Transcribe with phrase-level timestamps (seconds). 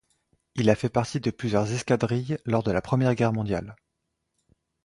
[0.55, 3.75] Il a fait partie de plusieurs escadrilles lors de la Première Guerre mondiale.